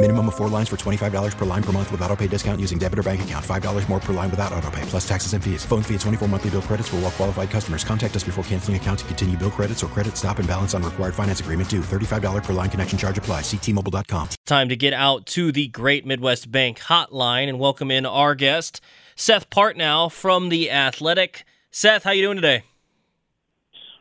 [0.00, 2.78] Minimum of four lines for $25 per line per month with auto pay discount using
[2.78, 3.44] debit or bank account.
[3.44, 5.64] $5 more per line without auto pay, plus taxes and fees.
[5.64, 7.82] Phone fee at 24 monthly bill credits for all well qualified customers.
[7.82, 10.84] Contact us before canceling account to continue bill credits or credit stop and balance on
[10.84, 11.80] required finance agreement due.
[11.80, 13.40] $35 per line connection charge apply.
[13.40, 14.28] Ctmobile.com.
[14.46, 18.80] Time to get out to the Great Midwest Bank hotline and welcome in our guest,
[19.16, 21.44] Seth Partnow from The Athletic.
[21.72, 22.62] Seth, how you doing today?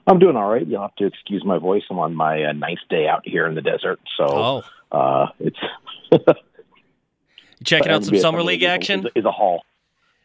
[0.05, 0.66] I'm doing all right.
[0.66, 1.81] You'll have to excuse my voice.
[1.89, 5.57] I'm on my uh, ninth day out here in the desert, so Oh, uh, it's
[5.59, 5.67] you
[7.63, 9.02] checking out some NBA summer league action?
[9.02, 9.63] Is a, is a haul.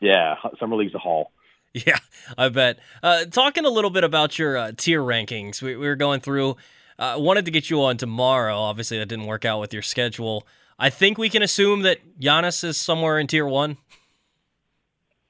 [0.00, 1.32] Yeah, summer league's a haul.
[1.74, 1.98] Yeah,
[2.36, 2.78] I bet.
[3.02, 6.56] Uh, talking a little bit about your uh, tier rankings, we, we were going through.
[6.98, 8.56] Uh, wanted to get you on tomorrow.
[8.56, 10.46] Obviously, that didn't work out with your schedule.
[10.78, 13.78] I think we can assume that Giannis is somewhere in tier one.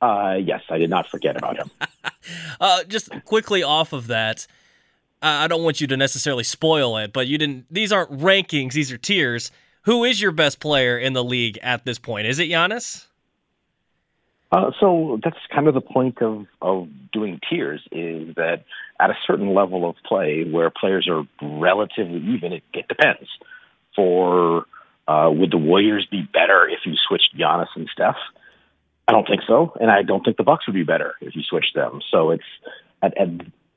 [0.00, 1.70] Uh, yes, I did not forget about him.
[2.60, 4.46] Uh, just quickly off of that,
[5.20, 7.66] I I don't want you to necessarily spoil it, but you didn't.
[7.68, 9.50] These aren't rankings; these are tiers.
[9.82, 12.26] Who is your best player in the league at this point?
[12.26, 13.06] Is it Giannis?
[14.52, 18.64] Uh, so that's kind of the point of, of doing tiers is that
[19.00, 23.28] at a certain level of play where players are relatively even, it, it depends.
[23.96, 24.66] For
[25.08, 28.16] uh, would the Warriors be better if you switched Giannis and Steph?
[29.08, 31.42] I don't think so, and I don't think the Bucks would be better if you
[31.42, 32.00] switched them.
[32.10, 32.44] So it's
[33.02, 33.28] at, at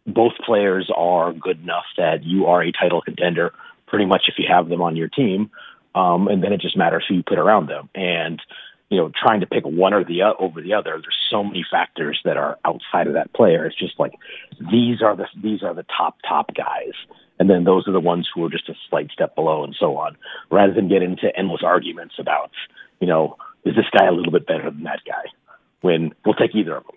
[0.05, 3.53] both players are good enough that you are a title contender
[3.87, 5.49] pretty much if you have them on your team,
[5.95, 7.89] um, and then it just matters who you put around them.
[7.95, 8.41] And
[8.89, 10.99] you know, trying to pick one or the o- over the other.
[11.01, 13.65] There's so many factors that are outside of that player.
[13.65, 14.13] It's just like
[14.59, 16.93] these are the these are the top top guys,
[17.39, 19.97] and then those are the ones who are just a slight step below, and so
[19.97, 20.15] on.
[20.51, 22.51] Rather than get into endless arguments about,
[22.99, 25.23] you know, is this guy a little bit better than that guy?
[25.81, 26.95] When we'll take either of them.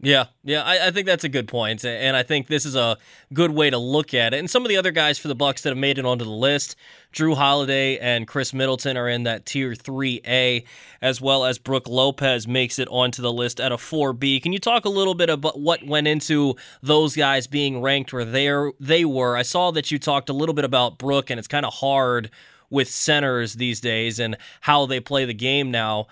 [0.00, 2.98] Yeah, yeah, I, I think that's a good point, and I think this is a
[3.32, 4.38] good way to look at it.
[4.38, 6.30] And some of the other guys for the Bucks that have made it onto the
[6.30, 6.76] list,
[7.12, 10.64] Jrue Holiday and Khris Middleton are in that tier three A,
[11.02, 14.38] as well as Brook Lopez makes it onto the list at a four B.
[14.38, 18.24] Can you talk a little bit about what went into those guys being ranked where
[18.24, 19.36] they they were?
[19.36, 22.30] I saw that you talked a little bit about Brooke, and it's kind of hard
[22.70, 26.06] with centers these days and how they play the game now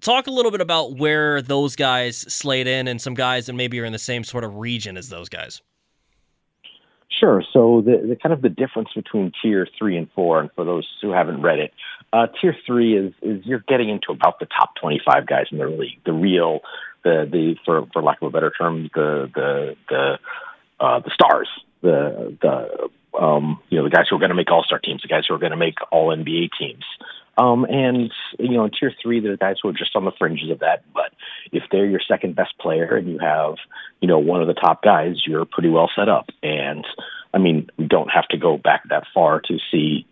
[0.00, 3.80] talk a little bit about where those guys slate in and some guys that maybe
[3.80, 5.62] are in the same sort of region as those guys.
[7.18, 7.42] Sure.
[7.52, 10.88] So the, the kind of the difference between tier three and four, and for those
[11.02, 11.72] who haven't read it,
[12.12, 15.66] uh, tier three is is you're getting into about the top 25 guys in the
[15.66, 16.60] league, the real,
[17.04, 20.18] the the for for lack of a better term, the the the
[20.78, 21.48] uh, the stars,
[21.82, 25.02] the the um, you know the guys who are going to make all star teams,
[25.02, 26.84] the guys who are going to make all NBA teams.
[27.38, 30.12] Um, and you know, in tier three, there are guys who are just on the
[30.18, 30.82] fringes of that.
[30.92, 31.12] But
[31.52, 33.54] if they're your second best player and you have,
[34.00, 36.28] you know, one of the top guys, you're pretty well set up.
[36.42, 36.84] And
[37.32, 40.06] I mean, we don't have to go back that far to see,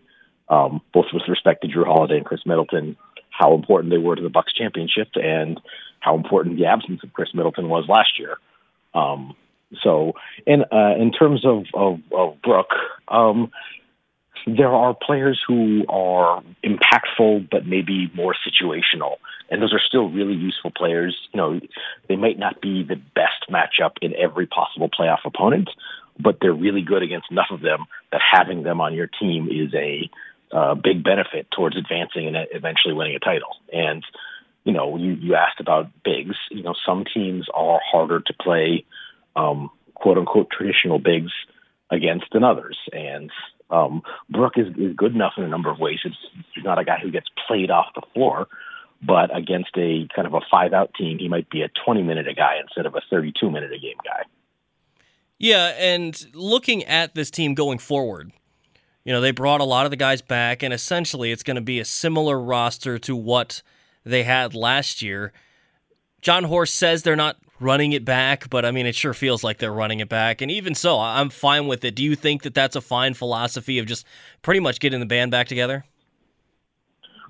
[0.49, 2.97] um, both with respect to Jrue Holiday and Khris Middleton,
[3.31, 5.61] how important they were to the Bucks championship and
[6.01, 8.39] how important the absence of Khris Middleton was last year.
[8.95, 9.35] Um,
[9.83, 10.15] so,
[10.47, 12.69] in uh, in terms of of, of Brook,
[13.09, 13.51] um,
[14.47, 19.17] there are players who are impactful but maybe more situational.
[19.51, 21.17] And those are still really useful players.
[21.33, 21.61] You know
[22.09, 25.71] they might not be the best matchup in every possible playoff opponent
[26.19, 29.73] but they're really good against enough of them that having them on your team is
[29.75, 30.11] a
[30.51, 33.57] uh, big benefit towards advancing and eventually winning a title.
[33.73, 34.05] And
[34.65, 36.37] you know you you asked about bigs.
[36.51, 38.85] You know some teams are harder to play
[39.37, 41.33] um quote unquote traditional bigs
[41.91, 42.79] against than others.
[42.93, 43.31] And
[43.71, 45.99] um, Brook is, is good enough in a number of ways.
[46.05, 46.17] It's,
[46.55, 48.49] he's not a guy who gets played off the floor,
[49.03, 52.27] but against a kind of a five out team, he might be a 20 minute
[52.29, 54.25] a guy instead of a 32 minute a game guy.
[55.39, 58.33] Yeah, and looking at this team going forward,
[59.05, 61.61] you know, they brought a lot of the guys back, and essentially it's going to
[61.61, 63.63] be a similar roster to what
[64.05, 65.33] they had last year.
[66.21, 69.59] Jon Horst says they're not running it back, but I mean, it sure feels like
[69.59, 70.41] they're running it back.
[70.41, 71.95] And even so, I'm fine with it.
[71.95, 74.07] Do you think that that's a fine philosophy of just
[74.43, 75.85] pretty much getting the band back together?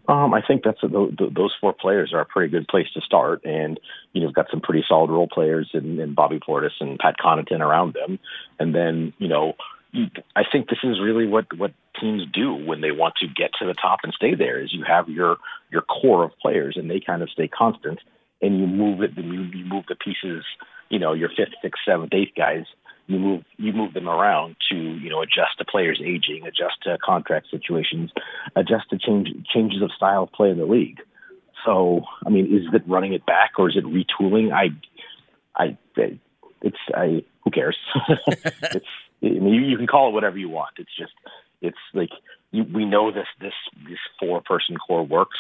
[0.09, 3.45] Um, I think that's a, those four players are a pretty good place to start,
[3.45, 3.79] and
[4.15, 7.17] you know, we've got some pretty solid role players in, in Bobby Portis and Pat
[7.23, 8.19] Connaughton around them,
[8.59, 9.53] and then you know,
[10.35, 13.67] I think this is really what what teams do when they want to get to
[13.67, 14.63] the top and stay there.
[14.63, 15.37] Is you have your
[15.71, 17.99] your core of players, and they kind of stay constant,
[18.41, 20.45] and you move it, you, you move the pieces,
[20.89, 22.65] you know, your fifth, sixth, seventh, eighth guys
[23.09, 26.99] you move you move them around to you know adjust to players aging, adjust to
[27.03, 28.13] contract situations,
[28.55, 31.01] adjust to change changes of style of play in the league.
[31.65, 34.53] So I mean, is it running it back or is it retooling?
[34.53, 34.69] I
[35.57, 35.77] I
[36.61, 37.79] it's I who cares?
[38.29, 38.87] it's
[39.23, 40.75] I mean, you, you can call it whatever you want.
[40.79, 41.13] It's just
[41.63, 42.11] it's like
[42.53, 43.55] you, we know this this
[43.89, 45.39] this four person core works.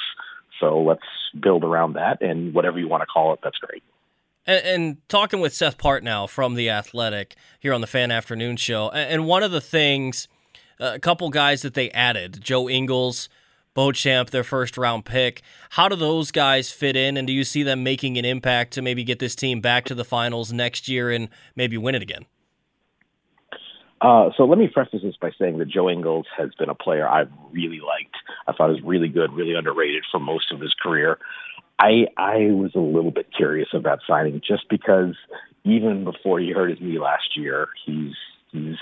[0.61, 1.03] So let's
[1.39, 3.83] build around that, and whatever you want to call it, that's great.
[4.47, 8.89] And, and, talking with Seth Partnow from The Athletic here on the Fan Afternoon Show,
[8.91, 10.27] and one of the things,
[10.81, 13.29] uh, a couple guys that they added, Joe Ingles,
[13.75, 15.43] Beauchamp, their first round pick.
[15.71, 18.83] How do those guys fit in, and do you see them making an impact to
[18.83, 22.27] maybe get this team back to the finals next year and maybe win it again?
[24.01, 27.09] Uh, so let me preface this by saying that Joe Ingles has been a player
[27.09, 28.17] I've really liked.
[28.47, 31.19] I thought was really good, really underrated for most of his career.
[31.79, 35.15] I I was a little bit curious about signing just because
[35.65, 38.15] even before he hurt his knee last year, he's
[38.53, 38.77] he's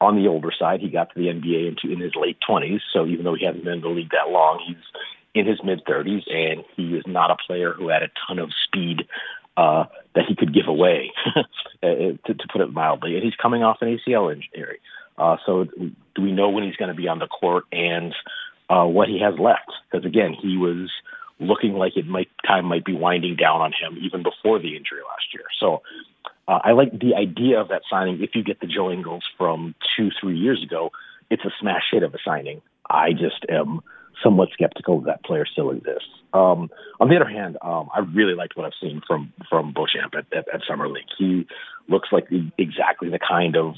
[0.00, 0.80] on the older side.
[0.80, 3.64] He got to the NBA into in his late twenties, so even though he hasn't
[3.64, 4.84] been in the league that long, he's
[5.34, 8.50] in his mid thirties, and he is not a player who had a ton of
[8.66, 9.06] speed
[9.56, 9.84] uh,
[10.14, 13.14] that he could give away, uh, to, to put it mildly.
[13.14, 14.78] And he's coming off an ACL injury,
[15.18, 18.14] uh, so do we know when he's going to be on the court and
[18.68, 19.70] uh, what he has left?
[19.90, 20.90] Because again, he was
[21.38, 25.00] looking like it might time might be winding down on him even before the injury
[25.08, 25.44] last year.
[25.58, 25.82] So
[26.48, 28.22] uh, I like the idea of that signing.
[28.22, 30.90] If you get the Joe Ingles from two three years ago,
[31.30, 32.62] it's a smash hit of a signing.
[32.88, 33.80] I just am
[34.22, 36.08] somewhat skeptical that, that player still exists.
[36.32, 36.70] Um,
[37.00, 40.26] on the other hand, um, I really liked what I've seen from from Beauchamp at,
[40.36, 41.04] at, at Summer League.
[41.18, 41.46] He
[41.88, 43.74] looks like the, exactly the kind of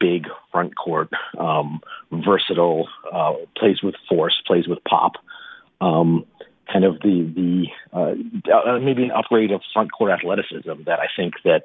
[0.00, 1.80] big front court, um,
[2.10, 5.12] versatile, uh, plays with force, plays with pop.
[5.80, 6.26] Um,
[6.72, 8.14] kind of the the uh,
[8.52, 11.64] uh, maybe an upgrade of front court athleticism that I think that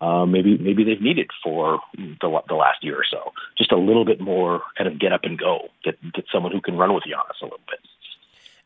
[0.00, 3.32] uh, maybe maybe they've needed for the, the last year or so.
[3.58, 5.68] Just a little bit more kind of get up and go.
[5.84, 7.80] Get get someone who can run with Giannis a little bit.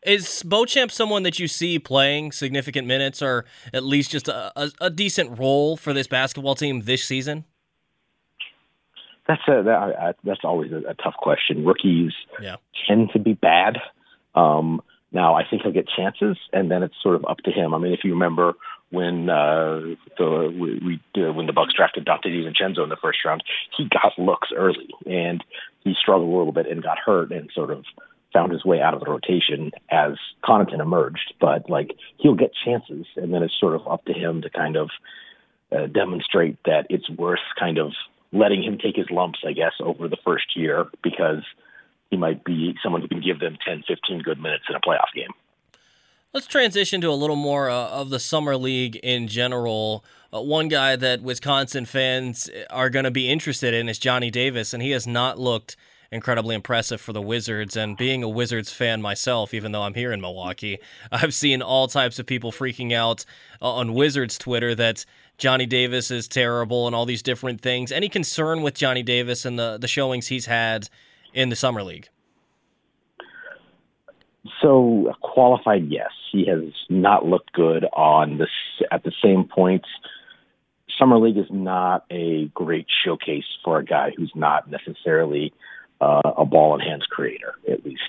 [0.05, 4.71] Is Beauchamp someone that you see playing significant minutes or at least just a, a,
[4.79, 7.43] a decent role for this basketball team this season?
[9.27, 11.65] That's a that, that's always a, a tough question.
[11.65, 12.57] Rookies yeah.
[12.87, 13.79] tend to be bad.
[14.35, 14.81] Um,
[15.11, 17.73] now, I think he'll get chances, and then it's sort of up to him.
[17.73, 18.53] I mean, if you remember
[18.95, 19.81] when uh,
[20.17, 23.43] the we, we uh, when the Bucks drafted Donte DiVincenzo in the first round,
[23.77, 25.43] he got looks early, and
[25.83, 27.83] he struggled a little bit and got hurt, and sort of
[28.33, 30.13] found his way out of the rotation as
[30.43, 31.33] Connaughton emerged.
[31.39, 34.77] But like he'll get chances, and then it's sort of up to him to kind
[34.77, 34.89] of
[35.71, 37.91] uh, demonstrate that it's worth kind of
[38.31, 41.43] letting him take his lumps, I guess, over the first year because
[42.09, 45.11] he might be someone who can give them 10, 15 good minutes in a playoff
[45.13, 45.31] game.
[46.35, 50.03] Let's transition to a little more uh, of the summer league in general.
[50.33, 54.73] Uh, one guy that Wisconsin fans are going to be interested in is Johnny Davis,
[54.73, 55.77] and he has not looked
[56.11, 57.77] incredibly impressive for the Wizards.
[57.77, 60.79] And being a Wizards fan myself, even though I'm here in Milwaukee,
[61.13, 63.23] I've seen all types of people freaking out
[63.61, 65.05] uh, on Wizards Twitter that
[65.37, 67.93] Johnny Davis is terrible and all these different things.
[67.93, 70.89] Any concern with Johnny Davis and the, the showings he's had
[71.33, 72.09] in the summer league?
[74.61, 76.11] So qualified, yes.
[76.35, 78.49] He has not looked good on this
[78.91, 79.87] at the same points.
[80.99, 85.53] Summer league is not a great showcase for a guy who's not necessarily
[86.01, 88.01] uh, a ball and hands creator, at least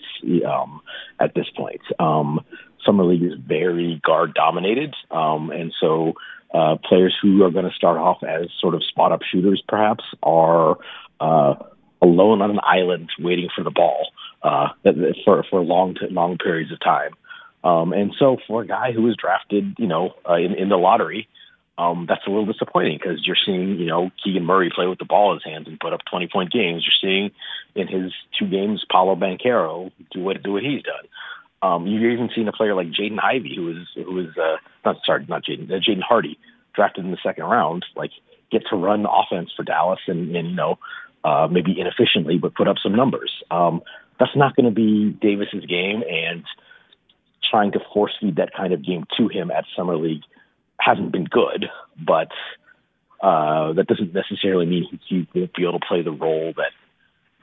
[0.45, 0.80] um,
[1.21, 1.80] at this point.
[2.00, 2.40] Um,
[2.85, 6.14] summer league is very guard dominated, um, and so
[6.52, 10.02] uh, players who are going to start off as sort of spot up shooters, perhaps,
[10.25, 10.78] are
[11.21, 11.54] uh,
[12.02, 14.09] alone on an island waiting for the ball
[14.42, 14.71] uh,
[15.25, 17.12] for for long long periods of time.
[17.67, 20.77] Um, and so for a guy who was drafted, you know, uh, in, in the
[20.77, 21.29] lottery,
[21.79, 25.05] um, that's a little disappointing because you're seeing, you know, Keegan Murray play with the
[25.05, 26.87] ball in his hands and put up 20 point games.
[26.87, 27.33] You're seeing
[27.75, 31.07] in his two games Paolo Banchero do what do what he's done.
[31.61, 34.99] Um, you're even seeing a player like Jaden Ivey, who is who is uh, not
[35.05, 36.39] sorry, not Jaden, uh, Jaden Hardy,
[36.73, 38.13] drafted in the second round, like
[38.53, 40.79] get to run offense for Dallas and, and you know
[41.25, 43.33] uh, maybe inefficiently, but put up some numbers.
[43.51, 43.83] Um,
[44.21, 46.45] that's not going to be Davis's game, and
[47.50, 50.23] trying to force feed that kind of game to him at summer league
[50.81, 51.67] hasn't been good,
[52.05, 52.29] but
[53.23, 56.73] uh, that doesn't necessarily mean he, won't be able to play the role that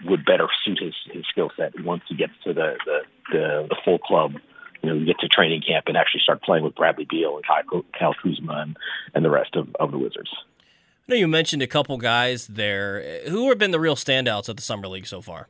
[0.06, 3.00] would better suit his, his skill set once he gets to the, the,
[3.32, 4.34] the, the full club.
[4.82, 7.86] You know, get to training camp and actually start playing with Bradley Beal and Kyle,
[7.98, 8.78] Kyle Kuzma and,
[9.16, 10.30] and the rest of, of the Wizards.
[10.36, 13.22] I know you mentioned a couple guys there.
[13.30, 15.48] Who have been the real standouts at the summer league so far?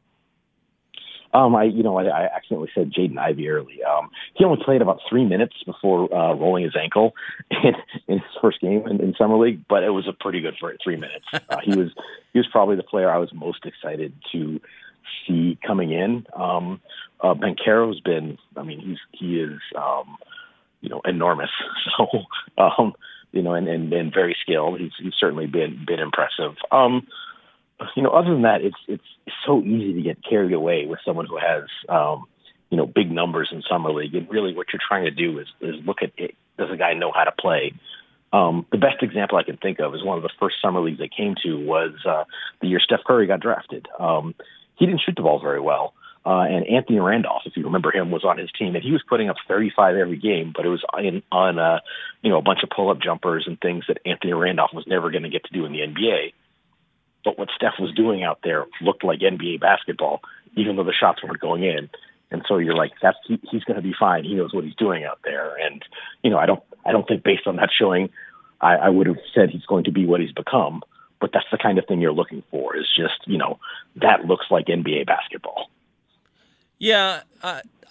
[1.34, 3.84] Um, I, you know, I, I accidentally said Jaden Ivey early.
[3.84, 7.14] Um, he only played about three minutes before uh, rolling his ankle
[7.52, 7.74] in,
[8.08, 10.76] in his first game in, in summer league, but it was a pretty good for
[10.84, 11.26] three minutes.
[11.50, 11.90] Uh, he was
[12.32, 14.60] he was probably the player I was most excited to
[15.28, 16.26] see coming in.
[16.36, 16.80] Um,
[17.22, 20.18] uh, Banchero's been, I mean, he's he is, um,
[20.82, 21.50] you know, enormous.
[21.98, 22.08] So,
[22.58, 22.94] um,
[23.32, 24.80] you know, and, and and very skilled.
[24.80, 26.56] He's he's certainly been been impressive.
[26.72, 27.08] Um,
[27.96, 29.04] you know, other than that, it's it's
[29.46, 32.26] so easy to get carried away with someone who has um,
[32.70, 34.16] you know big numbers in summer league.
[34.16, 36.36] And really, what you're trying to do is is look at it.
[36.58, 37.74] Does a guy know how to play?
[38.32, 41.00] Um, the best example I can think of is one of the first summer leagues
[41.00, 42.24] I came to was uh,
[42.62, 43.88] the year Steph Curry got drafted.
[44.00, 44.34] Um,
[44.76, 45.94] he didn't shoot the ball very well.
[46.26, 49.04] Uh, and Anthony Randolph, if you remember him, was on his team, and he was
[49.08, 51.80] putting up 35 every game, but it was in, on uh,
[52.22, 55.24] you know a bunch of pull-up jumpers and things that Anthony Randolph was never going
[55.24, 56.34] to get to do in the NBA.
[57.24, 60.22] But what Steph was doing out there looked like NBA basketball,
[60.56, 61.90] even though the shots weren't going in.
[62.32, 64.24] And so you're like, that's he, he's going to be fine.
[64.24, 65.56] He knows what he's doing out there.
[65.56, 65.84] And
[66.24, 68.10] you know, I don't, I don't think based on that showing,
[68.60, 70.82] I, I would have said he's going to be what he's become.
[71.22, 72.76] But that's the kind of thing you're looking for.
[72.76, 73.60] Is just you know,
[73.98, 75.70] that looks like NBA basketball.
[76.80, 77.22] Yeah,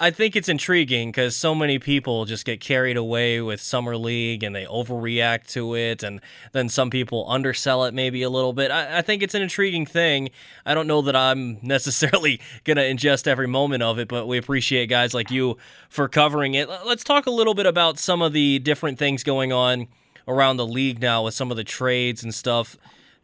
[0.02, 4.42] I think it's intriguing because so many people just get carried away with summer league
[4.42, 8.72] and they overreact to it, and then some people undersell it maybe a little bit.
[8.72, 10.30] I, I think it's an intriguing thing.
[10.66, 14.86] I don't know that I'm necessarily gonna ingest every moment of it, but we appreciate
[14.86, 15.56] guys like you
[15.88, 16.68] for covering it.
[16.68, 19.86] Let's talk a little bit about some of the different things going on
[20.26, 22.76] around the league now with some of the trades and stuff.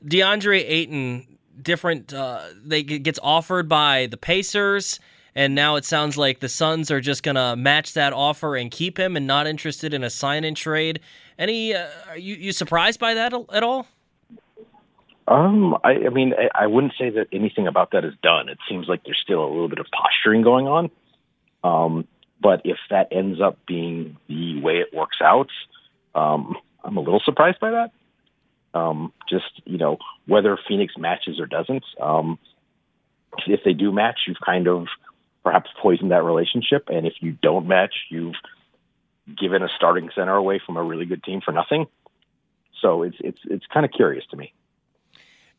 [0.06, 2.14] DeAndre Ayton, different.
[2.14, 5.00] Uh, they gets offered by the Pacers
[5.38, 8.98] and now it sounds like the Suns are just gonna match that offer and keep
[8.98, 10.98] him, and not interested in a sign and trade.
[11.38, 11.76] Any?
[11.76, 13.86] Uh, are you you surprised by that at all?
[15.28, 18.48] Um, I, I mean, I, I wouldn't say that anything about that is done.
[18.48, 20.90] It seems like there's still a little bit of posturing going on.
[21.62, 22.08] Um,
[22.42, 25.50] but if that ends up being the way it works out,
[26.16, 27.92] um, I'm a little surprised by that.
[28.74, 31.84] Um, just you know, whether Phoenix matches or doesn't.
[32.00, 32.40] Um,
[33.46, 34.88] if they do match, you've kind of
[35.44, 36.88] perhaps poison that relationship.
[36.88, 38.34] And if you don't match, you've
[39.38, 41.86] given a starting center away from a really good team for nothing.
[42.80, 44.52] So it's it's it's kind of curious to me.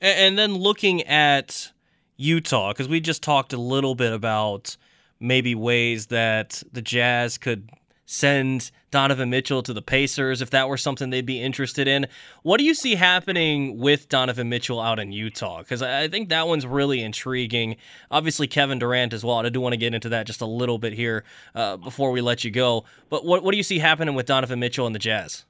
[0.01, 1.71] And then looking at
[2.15, 4.77] Utah, because we just talked a little bit about
[5.19, 7.69] maybe ways that the Jazz could
[8.11, 12.07] send Donovan Mitchell to the Pacers if that were something they'd be interested in.
[12.41, 15.59] What do you see happening with Donovan Mitchell out in Utah?
[15.59, 17.75] Because I think that one's really intriguing.
[18.09, 19.45] Obviously, Kevin Durant as well.
[19.45, 21.23] I do want to get into that just a little bit here
[21.53, 22.83] uh, before we let you go.
[23.09, 25.45] But what, what do you see happening with Donovan Mitchell and the Jazz?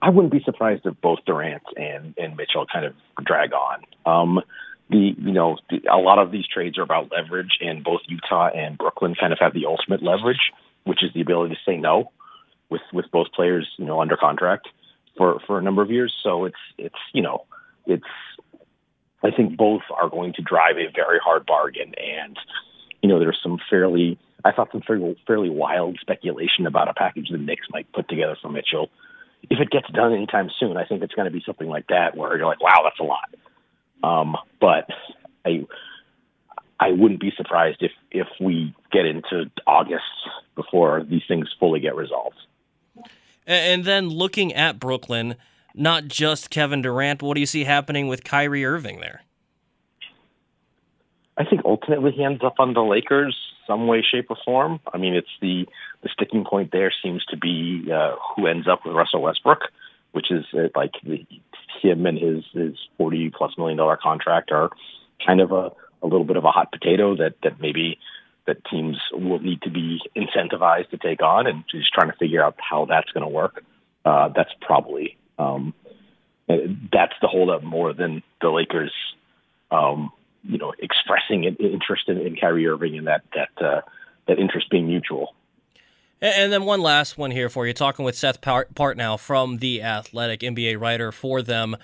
[0.00, 2.94] I wouldn't be surprised if both Durant and, and Mitchell kind of
[3.26, 3.82] drag on.
[4.06, 4.42] Um,
[4.90, 8.48] the you know the, a lot of these trades are about leverage, and both Utah
[8.48, 10.52] and Brooklyn kind of have the ultimate leverage
[10.88, 12.10] which is the ability to say no
[12.70, 14.68] with with both players, you know, under contract
[15.16, 16.14] for for a number of years.
[16.22, 17.44] So it's it's you know
[17.86, 18.04] it's
[19.22, 22.38] I think both are going to drive a very hard bargain, and
[23.02, 27.28] you know there's some fairly I thought some fairly fairly wild speculation about a package
[27.30, 28.88] the Knicks might put together for Mitchell.
[29.50, 32.16] If it gets done anytime soon, I think it's going to be something like that
[32.16, 33.28] where you're like, wow, that's a lot.
[34.02, 34.88] Um, but
[35.44, 35.66] I
[36.80, 40.04] I wouldn't be surprised if if we get into August
[40.54, 42.36] before these things fully get resolved.
[43.46, 45.36] And then looking at Brooklyn,
[45.74, 49.22] not just Kevin Durant, what do you see happening with Kyrie Irving there?
[51.38, 54.80] I think ultimately he ends up on the Lakers some way, shape, or form.
[54.92, 55.66] I mean, it's the
[56.02, 59.60] the sticking point there seems to be uh, who ends up with Russell Westbrook,
[60.12, 61.24] which is uh, like the,
[61.80, 64.70] him and his his forty plus million dollar contract are
[65.24, 65.70] kind of a
[66.02, 67.98] a little bit of a hot potato that that maybe
[68.46, 72.42] that teams will need to be incentivized to take on, and just trying to figure
[72.42, 73.62] out how that's going to work.
[74.04, 75.74] Uh, that's probably um,
[76.48, 78.92] that's the holdup more than the Lakers,
[79.70, 80.10] um,
[80.44, 83.80] you know, expressing an interest in, in Kyrie Irving and that that uh,
[84.26, 85.34] that interest being mutual.
[86.20, 90.40] And then one last one here for you, talking with Seth Partnow from the Athletic
[90.40, 91.76] NBA writer for them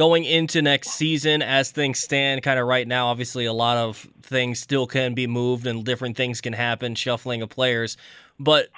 [0.00, 4.08] going into next season as things stand kind of right now obviously a lot of
[4.22, 7.98] things still can be moved and different things can happen shuffling of players
[8.38, 8.68] but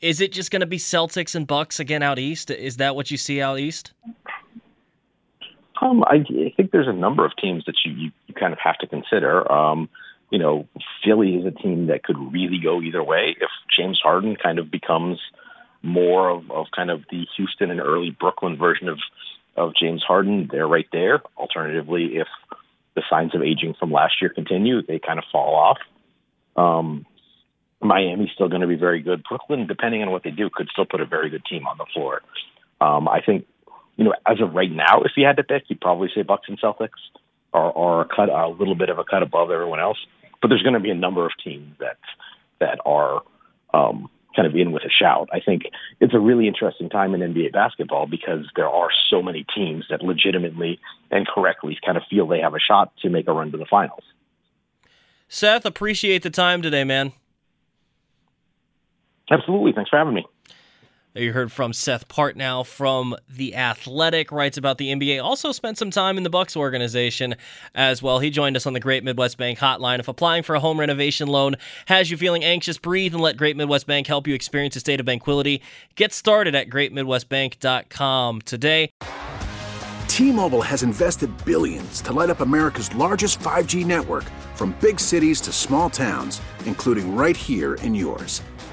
[0.00, 2.50] is it just going to be Celtics and Bucks again out east?
[2.50, 3.92] Is that what you see out east?
[5.80, 8.58] Um, I, I think there's a number of teams that you, you, you kind of
[8.58, 9.50] have to consider.
[9.50, 9.88] Um,
[10.30, 10.68] you know,
[11.04, 13.36] Philly is a team that could really go either way.
[13.40, 15.18] If James Harden kind of becomes
[15.82, 18.98] more of, of kind of the Houston and early Brooklyn version of
[19.58, 21.20] of James Harden, they're right there.
[21.36, 22.28] Alternatively, if
[22.94, 25.78] the signs of aging from last year continue, they kind of fall off.
[26.56, 27.06] Um,
[27.80, 29.22] Miami's still going to be very good.
[29.28, 31.86] Brooklyn, depending on what they do, could still put a very good team on the
[31.92, 32.22] floor.
[32.80, 33.46] Um, I think,
[33.96, 36.48] you know, as of right now, if you had to pick, you'd probably say Bucks
[36.48, 36.98] and Celtics
[37.52, 39.98] are, are a cut a little bit of a cut above everyone else.
[40.40, 41.98] But there's going to be a number of teams that
[42.60, 43.22] that are
[43.72, 45.28] um, kind of in with a shout.
[45.32, 45.62] I think
[46.00, 50.02] it's a really interesting time in NBA basketball because there are so many teams that
[50.02, 50.78] legitimately
[51.10, 53.66] and correctly kind of feel they have a shot to make a run to the
[53.66, 54.04] finals.
[55.28, 57.12] Seth, appreciate the time today, man.
[59.30, 59.72] Absolutely.
[59.72, 60.26] Thanks for having me.
[61.18, 65.22] You heard from Seth Partnow from The Athletic, writes about the NBA.
[65.22, 67.34] Also spent some time in the Bucks organization
[67.74, 68.20] as well.
[68.20, 69.98] He joined us on the Great Midwest Bank hotline.
[69.98, 71.56] If applying for a home renovation loan
[71.86, 75.00] has you feeling anxious, breathe and let Great Midwest Bank help you experience a state
[75.00, 75.60] of tranquility.
[75.96, 78.92] Get started at greatmidwestbank.com today.
[80.06, 85.52] T-Mobile has invested billions to light up America's largest 5G network from big cities to
[85.52, 88.42] small towns, including right here in yours.